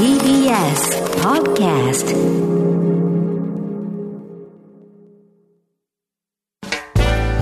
[0.00, 2.16] TBS Podcast.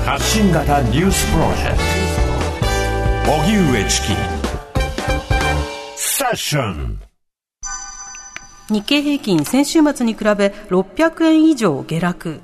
[0.04, 1.79] 発信型ニュースプロジェク
[3.24, 3.32] ト。
[3.32, 4.06] 荻上チキ。
[5.94, 6.98] セッション。
[8.70, 12.40] 日経平均先週末に比べ600円以上下落。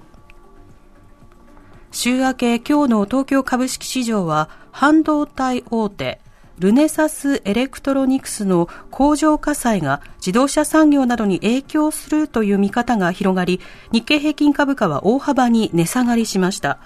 [1.91, 6.21] 週明け今日の東京株式市場は半導体大手
[6.59, 16.79] ルネサスエレクトロニクスの工場火災が自動車産業などに影響するという見方が広がり、日経平均株価は大幅に値下がりしました。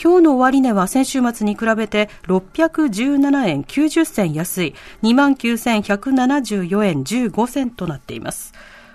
[0.00, 8.52] 今日の終値は先週末に比べて617円90銭安い29,174円15銭となっています。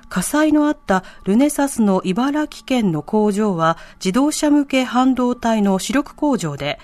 [0.07, 6.79] 火災のあったルネサスの茨城県の工場は自動車向け半導体の主力工場で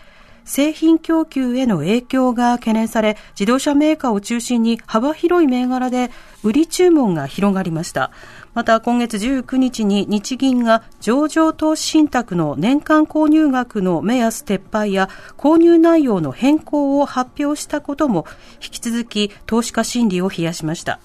[0.50, 6.10] 製品供給への影響が懸念され、自動車メーカーを中心に幅広い銘柄で
[6.42, 8.10] 売り注文が広がりました。
[8.56, 18.26] また今月19日に日銀が上場投資信託の年間購入額の目安撤廃や購入内容の変更を発表したことも
[18.56, 21.00] 引き続き投資家心理を冷やしました。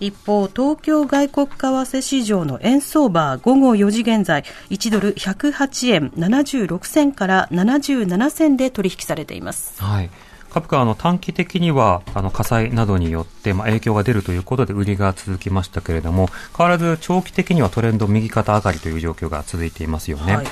[0.00, 9.82] 一方、東京外国為替市場の円相場午後4時現在、1ドル108円76銭から77銭で取引されています。
[9.82, 10.10] はい。
[10.50, 20.36] 株価は短期的にはあの火災などによってまあ影響が出るということで売りが続きましたけれども変わらず長期的にはトレンド右肩上がりという状況が続いていますよね。
[20.36, 20.42] は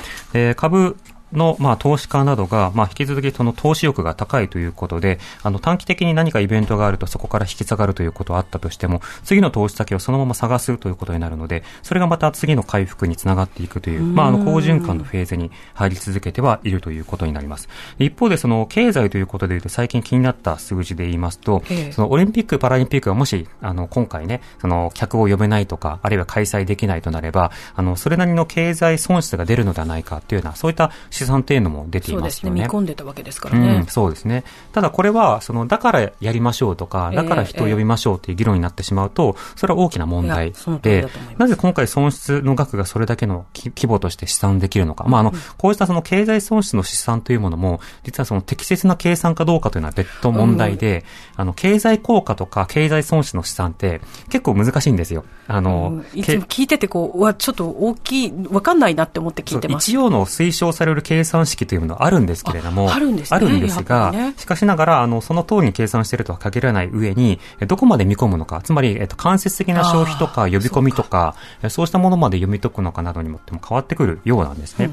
[0.51, 0.97] い、株
[1.33, 17.69] の、まあ、投資家などが、まあ、引き続きその投資欲が高いということで、あの、短期的に何かイベントがあるとそこから引き下がるということはあったとしても、次の投資先をそのまま探すということになるので、それがまた次の回復につながっていくという、まあ、あの、好循環のフェーズに入り続けてはいるということになります。
[17.99, 32.61] 一方で、その、経済ということでいうと、最近気になった数字で言いますと、その、オリンピック・パラリンピックがもし、あの、今回ね、その、客を呼べないとか、あるいは開催できないとなれば、あの、それなりの経済損失が出るのではないかというような、そういった試算というのも出ていますよね。
[32.61, 33.75] ね見込んでたわけですからね。
[33.75, 34.43] うん、そうですね。
[34.73, 41.07] ただこれは、その、だからやりましょうとか、だから人を呼びましょうという議論になってしまうと、それは大きな問題で、
[41.37, 45.05] なぜ今回損失の額がそれだけの規模として試算できるのか。
[45.05, 51.05] まあ、あの、こうしたその経済損失の試算というものも、実はその適切な計算かどうかというのは別途問題で、
[51.35, 55.23] あの、経済効果とか経済損失の試算って結構難しいんですよ。
[55.47, 59.89] あの、いつも聞いててこう、わ、ちょっと大きい、わかんないなって思って聞いてます。
[59.89, 74.89] 一応の推奨される計算式というものはあるんですけれども、あるんです、ね、あるんですが、ね、しかしながら、あの、その通りに計算しているとは限らない上に、どこまで見込むのか、つまり、えっと、間接的な消費とか呼び込みとか、そうそうしたものまで読み解くのかなどにもっても変わってくるようなんですね。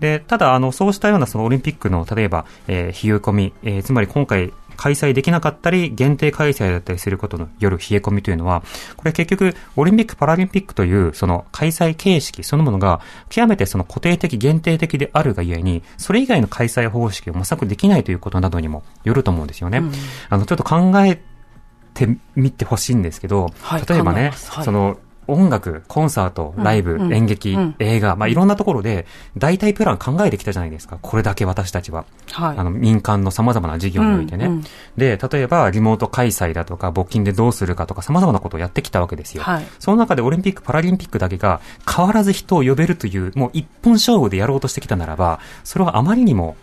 [0.00, 8.62] で、ただ、あの、そうしたようなそのオリンピックの、例えば、えー、冷え込み、えー、つまり今回、開催できなかったり、限定開催だったりすることのよる冷え込みというのは、
[8.96, 19.78] これ結局、オリンピック・パラリンピックという、その開催形式そのものが、極めてその固定的、限定的であるがゆえに、それ以外の開催方式を模索できないということなどにもよると思うんですよね。
[19.78, 19.92] うん、
[20.30, 21.20] あの、ちょっと考え
[21.94, 30.98] てみてほしいんですけど、はい、例えばね、はい、その、音楽、コンサート、ライブ、うん、演劇、うん、映画、まあ、いろんなところで、大体プラン考えてきたじゃないですか。
[31.00, 32.04] これだけ私たちは。
[32.32, 34.64] はい、あの、民間の様々な事業においてね、うんうん。
[34.96, 39.42] で、例えば、リモート開催だとか、募金でどうするかとか、様々なことをやってきたわけですよ。
[39.42, 41.60] はい、その中でオリンピック、パラリンピックだけが、
[41.90, 46.56] 変わらず人を呼べるという、もう一本勝負でやろうとしてきたならば、それはあまりにも、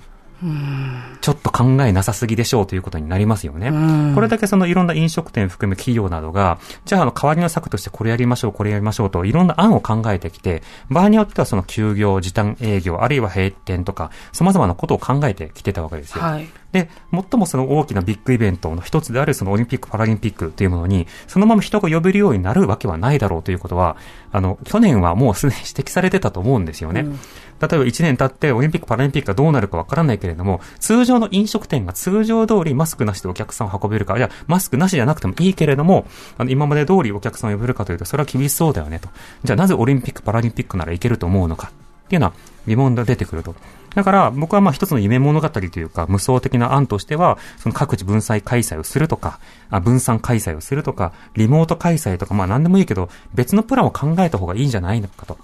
[1.21, 3.71] ちょっと考えなさすぎでしょうということになりますよね。
[4.15, 16.23] これだけそのいろんな飲食店含む企業などが、じゃああの代わりの策としてこれやりましょう、これやりましょうといろんな案を考えてきて、場合によってはその休業、時短営業、あるいは閉店とか、様々なことを考えてきてたわけですよ。
[16.23, 23.95] はい、で、最もその大きなビッグイベントの一つであるそのオリンピック・パラリンピックというものに、そのまま人が呼べるようになるわけはないだろうということは、
[24.31, 27.01] あの、去年はもうすでに指摘されてたと思うんですよね。
[27.01, 27.19] うん
[27.61, 36.05] 例えば1年経ってオリンピック・パラリンピックがどうなるかわからないけれども、通常の飲食店が通常通りマスクなしでお客さんを運べるか、いや、マスクなしじゃなくてもいいけれども、
[36.37, 39.09] あの、今まで通りお客さんを呼べるかというと、それは厳しそうだよねと。
[39.43, 41.71] じゃあなぜオリンピック・パラリンピックならいけると思うのか
[42.05, 42.33] っていうのは
[42.67, 43.55] 疑問が出てくると。
[43.95, 55.37] だから僕はまあ一つの夢物語というか無双的な案としては、その各地分散開催をするとか、あ分散開催をするとか、リモート開催とかまあ何でもいいけど、別のプランを考えた方がいいんじゃないのかと。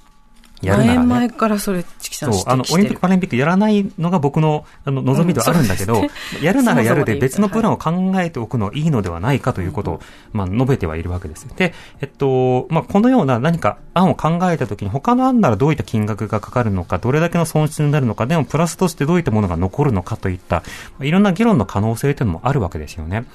[0.62, 6.10] やるなら、ね、前からそれ、チキさんそう、あの、オリンピック・パラリンピックやらないのが僕の、あの、望みではあるんだけど、うんね、
[6.42, 10.02] やるならやるで別のプランを考えておくのはいいのではないかということを、
[10.34, 11.48] まあ、述べてはいるわけです。
[11.56, 20.64] で、えっと、まあ、このような何か案を考えたときに、他の案ならどういった金額がかかるのか、どれだけの損失になるのか、でもプラスとしてどういったものが残るのかといった、
[21.02, 23.26] いろんな議論の可能性というのもあるわけですよね。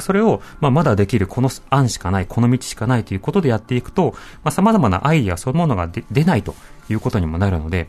[0.00, 4.14] それを、まあ、まだできるこの案しかない、この道しかないということでやっていくと、
[4.44, 6.54] まあ、様々なアイディアそのものが出ないと
[6.92, 7.88] いうことにもなるので、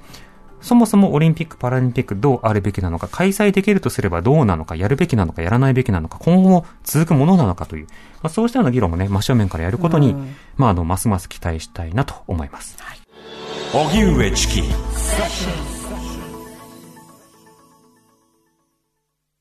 [0.62, 7.88] そもそもオリンピック・パラリンピックどうあるべきなのか、開催できるとすればどうなのか、やるべきなのか、やらないべきなのか、今後も続くものなのかという、
[8.22, 10.16] まあ、そうしたような議論もね、真正面からやることに、
[10.58, 12.78] まあ、あの、ますます期待したいなと思います。
[12.80, 13.00] はい、
[13.74, 14.64] 荻上チキ